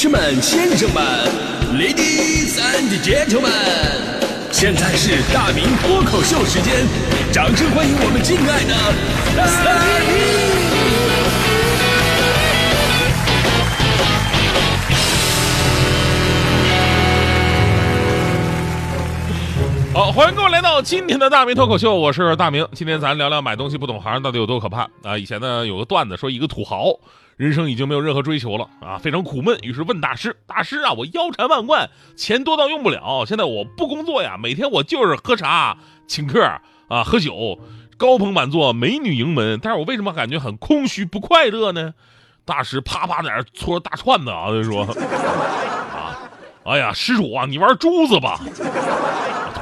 [0.00, 1.02] 士们、先生们
[1.74, 3.50] ，Ladies and Gentlemen，
[4.52, 6.86] 现在是大明脱口秀时间，
[7.32, 8.72] 掌声欢迎我们敬爱的
[9.34, 9.44] 大
[19.92, 19.92] 明！
[19.92, 22.64] 好，欢迎各位来到今天的大明脱口秀，我是大明。
[22.72, 25.18] 今天咱聊聊买东西不懂行到底有多可怕啊！
[25.18, 26.84] 以前呢有个段子说，一个土豪
[27.38, 36.42] 人生已经没有任何追求了啊，非常苦闷，于是问大师：“大师啊，我腰缠万贯，钱多到用不了，现在我不工作呀，每天我就是喝茶、请客
[36.88, 37.60] 啊、喝酒，
[37.96, 41.94] 高朋满座，美女迎门，但是我为什么感觉很空虚不快乐呢？”
[42.44, 44.82] 大师啪啪在那儿搓大串子啊，就说
[45.94, 46.18] ：“啊，
[46.66, 48.40] 哎呀，施主啊，你玩珠子吧。”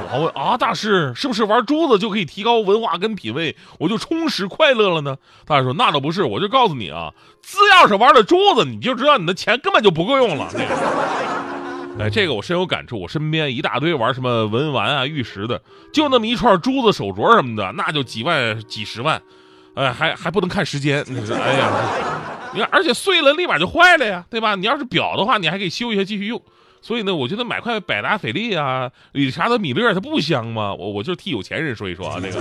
[0.07, 5.17] 土豪问啊，大师是不是玩珠子就可以提高文化跟品味，我就充实快乐了呢？
[5.45, 10.49] 大师说那倒不是，我就告诉你啊，只要是玩了珠子，你就知道你的钱根本就不够用了。
[11.99, 19.21] 哎，这个我深有感触，我身边一大堆玩什么文玩啊、玉石的，就那么一串珠子、手镯什么的，那就几万、几十万，
[19.73, 21.69] 哎，还还不能看时间，你说，哎呀，
[22.53, 24.55] 你看，而且碎了立马就坏了呀，对吧？
[24.55, 26.39] 你要是表的话，你还可以修一下继续用。
[26.81, 30.73] 所以呢，我觉得买块百达翡丽啊、理查德米勒，它不香吗？
[30.73, 32.39] 我我就替有钱人说一说啊， 这个。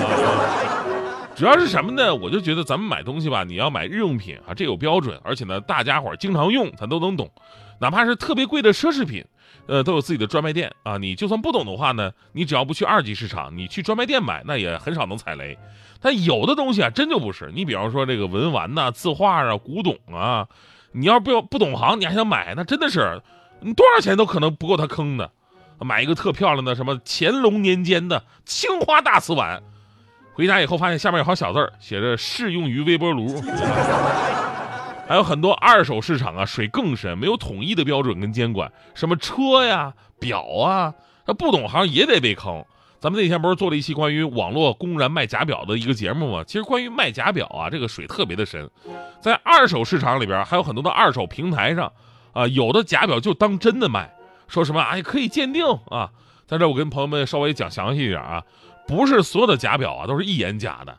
[1.34, 2.14] 主要是什么呢？
[2.14, 7.30] 我就觉得咱们买东西吧，你要买日用品啊，这有标准，而且呢，大家伙经常用，咱都能懂。
[7.78, 9.22] 哪怕是特别贵的奢侈品，
[9.66, 10.96] 呃，都有自己的专卖店啊。
[10.96, 15.58] 你就算不懂的话呢，你只要不去二级市场，你去专卖店买，那也很少能踩雷。
[16.00, 17.50] 但有的东西啊，真就不是。
[17.54, 20.48] 你比方说这个文玩呐、字画啊、古董啊，
[20.92, 23.20] 你要不要不懂行，你还想买，那真的是。
[23.60, 25.30] 你多少钱都可能不够他坑的，
[25.80, 29.62] 买一个特漂亮的什么乾隆年间的青花大瓷碗，
[30.34, 33.40] 回家以后发现下面有行小字儿，写着适用于微波炉。
[35.08, 42.64] 还有很多二手市场啊，水更深，没有统一的标准跟监管，什么车呀、表啊，他不懂行也得被坑。
[42.98, 46.42] 咱们那天不是做了一期关于网络公然卖假表的一个节目吗？
[46.44, 48.68] 其实关于卖假表啊，这个水特别的深，
[49.20, 51.92] 在二手市场里边还有很多的二手平台上。
[52.36, 54.12] 啊，有的假表就当真的卖，
[54.46, 56.10] 说什么哎可以鉴定啊，
[56.46, 58.42] 在这我跟朋友们稍微讲详细一点啊，
[58.86, 60.98] 不是所有的假表啊都是一眼假的，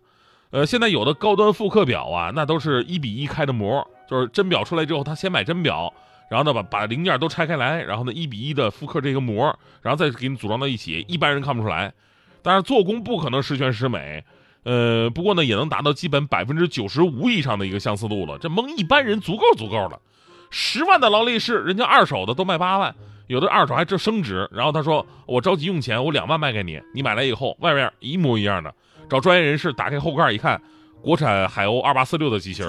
[0.50, 5.94] 呃，现在有的高端复刻表啊，那都是一比一开的模，就是真表出来之后，他先买真表，
[6.28, 11.94] 然后呢把把零件都拆开来，然后呢一比一的复刻这个模，然后再给你组装到一起，一般人看不出来，
[12.42, 14.24] 但是做工不可能十全十美，
[14.64, 20.02] 呃，不过呢也能达到基本百分之九十五以上的一个相似度了，这蒙一般人足够足够了。
[20.50, 22.96] 十万的劳力士，人家二手的都卖八万，
[23.28, 24.50] 有的二手还这升值。
[24.52, 28.74] 然后他说：“我着急用钱，我两万卖给你，你买来以后外面一模一样的。
[29.10, 30.62] 找专业人士打开后盖一看，
[31.02, 32.66] 国产海鸥二八四六的机芯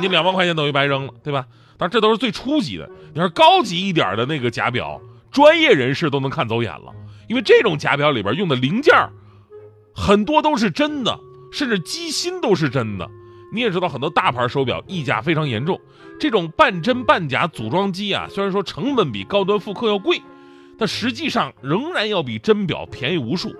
[0.00, 1.46] 你两万块钱等于白扔了，对吧？
[1.76, 2.88] 但这都是最初级的。
[3.12, 6.92] 你要是高级一点的那个假表，专业人士都能看走眼了，
[7.28, 8.94] 因为这种假表里边用的零件
[9.94, 11.18] 很多都是真的，
[11.52, 13.08] 甚至机芯都是真的。”
[13.52, 15.78] 你也知道，很多大牌手表溢价非常严重。
[16.18, 20.22] 这种半真半假组装机啊，虽然说成本比高端复刻要贵，
[20.78, 23.54] 但实际上仍然要比真表便宜无数。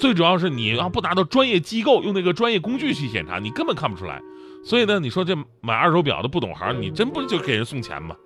[0.00, 4.20] 最主要是你要不拿到专业机构用那个专业工具去检查，你根本看不出来。
[4.64, 8.16] 所以呢，你说这买二手表的不懂行，你真不就给人送钱吗？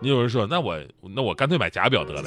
[0.00, 0.78] 你有人说，那我
[1.14, 2.22] 那我干脆买假表得了。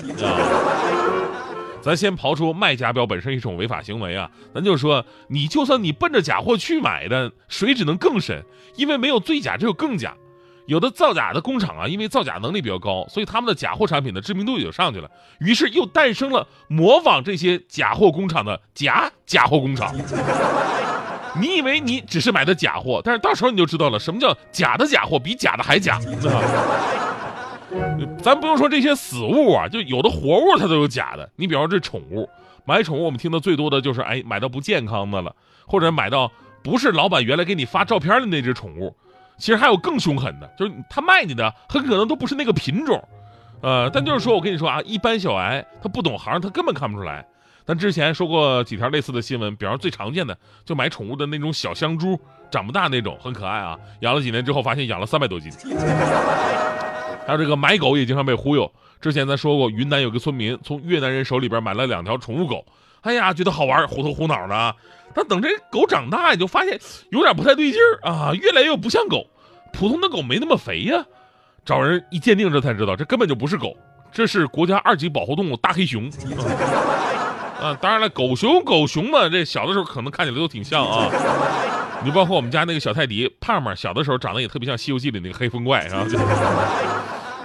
[1.87, 8.43] 咱先刨出卖假表本身一种违法行为啊，咱就说你就算你奔着假货去买的，水只能更深，
[8.75, 10.13] 因为没有最假，只有更假。
[10.65, 15.09] 有的造假的工厂啊，因为造假能力比较高，所以他们的假货产品的知名度也就上去了，
[15.39, 19.95] 于是又诞生了模仿这些假货工厂的假假货工厂。
[21.39, 26.01] 你以为你只是买的假货，但是到时候你就知道了，什么叫假的假货比假的还假。
[28.21, 31.29] 咱不用说这些死物啊，就有的活物它都有假的。
[31.35, 32.29] 你比方说这宠物，
[32.65, 35.35] 买宠物我们听的最多的就是，哎，买到不健康的了，
[35.65, 36.31] 或者买到
[36.63, 38.95] 不是老板原来给你发照片的那只宠物。
[39.37, 43.03] 其实还有更凶狠的，就是他卖你的很可能都不是那个品种。
[43.61, 47.25] 呃，但就是说我跟你说啊，一般小孩他不懂行，他根本看不出来。
[47.65, 50.35] 咱之前说过几条类似的新闻，比方最常见的
[50.65, 55.51] 就买宠物的那种小香猪，长不大那种，很可爱啊，养了几年之后发现养了三百多斤。
[57.27, 58.71] 还有这个买狗也经常被忽悠。
[59.01, 62.65] 之前咱说过，云南有个村民从越南人手里边买了两条宠物狗，
[63.01, 64.75] 哎呀，觉得好玩，虎头虎脑的。
[65.13, 66.79] 但等这狗长大，也就发现
[67.09, 69.27] 有点不太对劲儿啊，越来越不像狗。
[69.73, 71.05] 普通的狗没那么肥呀。
[71.65, 73.75] 找人一鉴定，这才知道这根本就不是狗，
[74.09, 76.09] 这是国家二级保护动物大黑熊。
[77.61, 81.09] 啊，当然了，狗熊狗熊嘛，这小的时候可能看起来都挺像啊。
[82.05, 86.05] 你包括我们家那个小泰迪胖胖，小的时候长得也特别像《西游记》里那个黑风怪，是吧？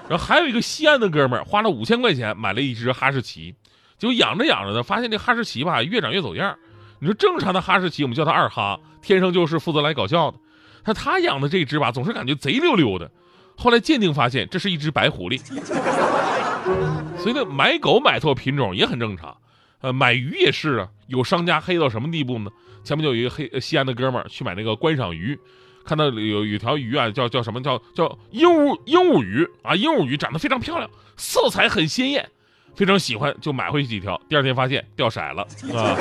[0.08, 3.54] 然后还有一个西安的哥们儿花了五千块钱买了一只哈士奇，
[3.98, 6.56] 结果养着养着呢，发现这哈士奇吧越长越走样。
[6.98, 10.38] 你说正常的哈士奇，我们叫它二哈，天生就是负责来搞笑的。
[10.84, 13.10] 他他养的这只吧，总是感觉贼溜溜的。
[13.56, 15.40] 后来鉴定发现，这是一只白狐狸。
[17.18, 19.36] 所以呢，买狗买错品种也很正常。
[19.80, 22.50] 呃，买鱼也是啊，有商家黑到什么地步呢？
[22.84, 25.38] 前面就有一个黑西安的哥们儿去买那个观赏鱼，
[25.84, 32.28] 看到有有条鱼啊，叫叫什么叫叫鹦鹉鹦鹉鱼啊，鹦鹉鱼长得非常漂亮，色彩很鲜艳，
[32.74, 34.20] 非常喜欢，就买回去几条。
[34.28, 35.42] 第二天发现掉色了
[35.74, 35.96] 啊！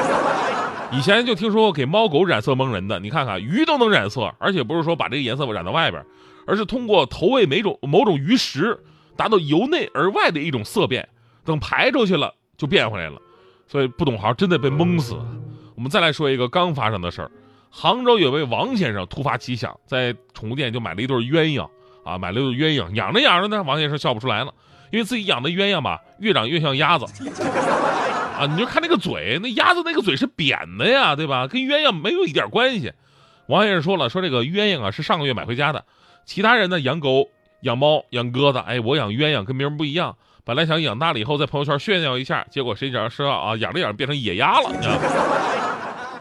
[0.91, 6.05] 以前就听说过给猫狗染色蒙人的，你看看鱼都能染色，而且不是说把这个颜色染到外边，
[6.45, 8.77] 而是通过投喂每种某种鱼食，
[9.15, 11.07] 达到由内而外的一种色变，
[11.45, 13.21] 等排出去了就变回来了。
[13.67, 15.15] 所以不懂行真的被蒙死。
[15.75, 17.31] 我们再来说一个刚发生的事儿：
[17.71, 21.67] 杭州有位王先生突发奇想，在宠物店就买了一对鸳鸯
[22.03, 24.53] 啊，买了一对鸳鸯，养着养着呢，王先生笑不出来了，
[24.91, 27.05] 因为自己养的鸳鸯吧，越长越像鸭子
[28.37, 28.45] 啊！
[28.45, 31.47] 你就看那个嘴，那鸭子那个嘴是扁的呀，对吧？
[31.47, 32.91] 跟鸳鸯没有一点关系。
[33.47, 35.85] 王先生说了，说这个鸳鸯啊是上个月买回家的，
[36.25, 37.29] 其他人呢养狗、
[37.61, 40.17] 养猫、养鸽子，哎，我养鸳鸯跟别人不一样。
[40.43, 44.71] 本来想养大了以后在朋友圈炫耀一下，结果谁知道啊，养着养着变成野鸭了。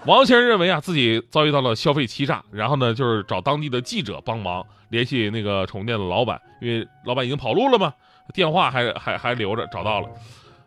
[0.07, 7.93] 王先生认为啊，自己遭遇到了消费欺诈，然后呢，就是找当地的记者帮忙联系那个宠物店的老板，因为老板已经跑路了嘛，
[8.33, 10.09] 电话还还还留着，找到了。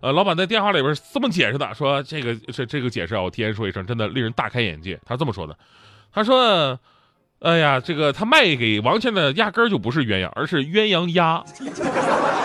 [0.01, 4.99] 呃，老板在电话里边这么解释的，说这个这这个解释啊，我提前说一声，真的令人大开眼界。
[5.05, 5.57] 他这么说的，
[6.13, 6.77] 他说，
[7.39, 11.43] 哎呀，这个他卖给王先生的压根儿就不是鸳鸯，而是鸳鸯鸭。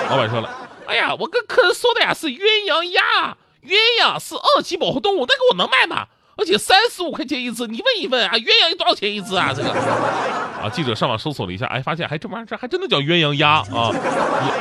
[0.08, 0.48] 老板说了。
[0.86, 6.06] 哎呀，我跟客人说的呀是鸳鸯鸭，鸳鸯是二级保护动物，那个我能卖吗？
[6.38, 9.52] 而且三十五块钱一只，你问一问啊，鸳鸯有多少钱一只啊？
[9.52, 13.90] 这个啊，记者上网搜索了一下，哎，发现还这玩意儿这还真的叫鸳鸯鸭啊，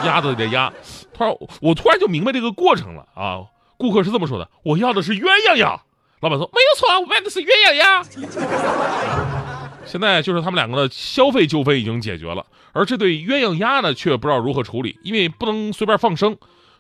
[0.03, 0.73] 鸭子的鸭。
[1.13, 1.31] 突然，
[1.61, 3.45] 我突然就明白这个过程了啊。
[3.77, 5.79] 顾客是这么说的：我要的是鸳鸯鸭。
[6.19, 8.03] 老板说没有错啊，我卖的是鸳鸯鸭。
[9.85, 16.35] 现在就是他们两个的消费纠纷已经解决了，而这对鸳鸯鸭呢，却不知道如何处理，因为不能随便放生。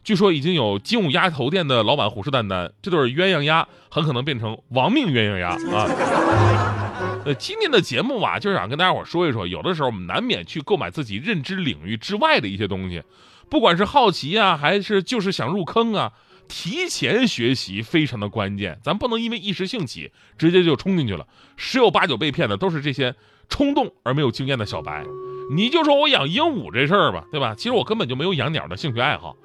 [0.07, 7.21] 据说已经有金武鸭头店的老板虎视眈眈，这对鸳鸯鸭很可能变成亡命鸳鸯鸭啊！
[7.25, 13.03] 呃， 今天的节目啊，就是想跟大家伙说一说，有的时候我们难免去购买自己认知领域之外的一些东西，
[13.49, 16.13] 不管是好奇啊，还是就是想入坑啊。
[16.47, 21.27] 提前学习非常的关键，咱不能因为一时兴起直接就冲进去了，
[21.57, 23.13] 十有八九被骗的都是这些
[23.49, 25.03] 冲动而没有经验的小白。
[25.53, 27.53] 你就说我养鹦鹉这事儿吧，对吧？
[27.57, 29.35] 其实我根本就没有养鸟的兴趣爱好，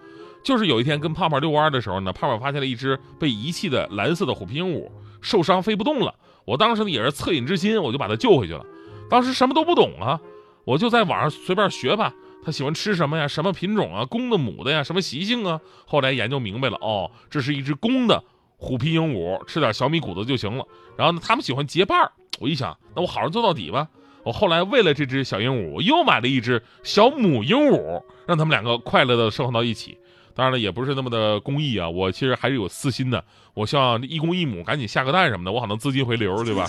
[0.42, 4.90] 就是有一天跟胖胖遛弯的时候呢，胖胖发现了一只被遗弃的蓝色的虎皮鹦鹉，
[5.20, 6.14] 受伤飞不动了。
[6.44, 8.64] 我当时呢也是恻隐之心，我就把它救回去了。
[9.08, 10.20] 当时什么都不懂啊，
[10.64, 12.12] 我就在网上随便学吧。
[12.44, 13.28] 它喜欢吃什么呀？
[13.28, 14.04] 什么品种啊？
[14.04, 14.82] 公的母的呀？
[14.82, 15.60] 什么习性啊？
[15.86, 18.24] 后来研究明白了，哦，这是一只公的
[18.56, 20.66] 虎皮鹦鹉，吃点小米谷子就行了。
[20.96, 22.10] 然后呢，他们喜欢结伴儿。
[22.40, 23.86] 我一想，那我好好做到底吧。
[24.24, 29.96] 我后来为了这只小鹦鹉，我又买了一只小母鹦鹉，让他们两个快乐的生活到一起。
[30.34, 33.22] 当然了，也不是那么的公益啊，我其实还是有私心的。
[33.54, 36.66] 我希望一公一母赶紧下个蛋什么的，我好能资金回流，对吧？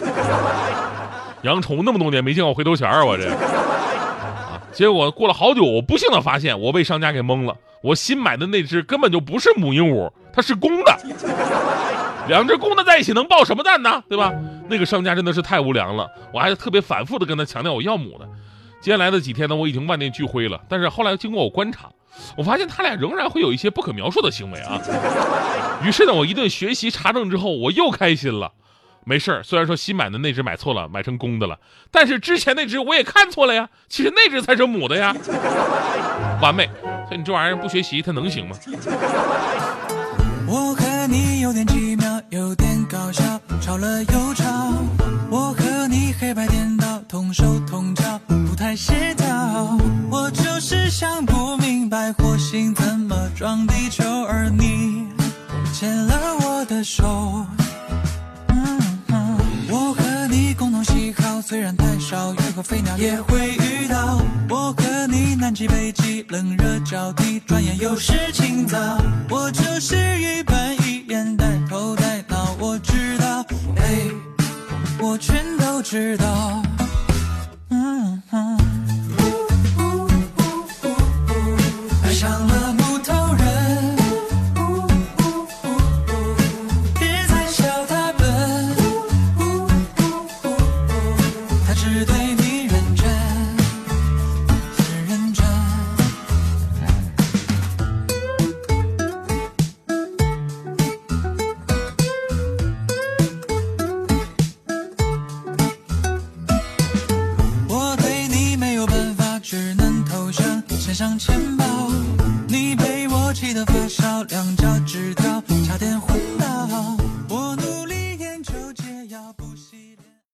[1.43, 3.29] 养宠物那么多年，没见过回头钱啊，我这。
[4.71, 7.55] 结果过了好久，我不幸的发现我被商家给蒙了。
[7.81, 10.97] 我新买的那只根本就不是母鹦鹉，它是公的。
[12.27, 14.01] 两只公的在一起能抱什么蛋呢？
[14.07, 14.33] 对吧？
[14.69, 16.09] 那个商家真的是太无良了。
[16.33, 18.27] 我还特别反复的跟他强调我要母的。
[18.81, 20.61] 接下来的几天呢，我已经万念俱灰了。
[20.69, 21.89] 但是后来经过我观察，
[22.35, 24.79] 我发现他俩仍然会有一些不可描述的行为啊。
[25.83, 28.51] 于是呢，我一顿学习查证之后，我又开心了。
[29.05, 31.59] 没事儿，虽然说新买的那只买错了，买成公的了，
[31.91, 35.13] 但是之前那只我也看错了呀，其实那只才是母的呀，
[36.41, 36.69] 完美。
[37.07, 38.55] 所以你这玩意儿不学习，它能行吗？
[40.47, 43.23] 我和你有点奇妙，有点搞笑，
[43.61, 44.45] 吵了又吵。
[45.29, 49.12] 我和你黑白颠倒，同手同脚，不太协
[53.43, 55.09] 撞地球，而你
[55.73, 57.45] 牵了我的手。
[59.67, 64.21] 我和你共同喜好虽然太少，鱼和飞鸟也会遇到。
[64.49, 68.77] 我和你南极北极，冷热交替，转眼又是清早。
[69.29, 73.45] 我就是一板一眼，带头带脑，我知道，
[73.75, 74.07] 哎，
[74.99, 76.63] 我全都知道。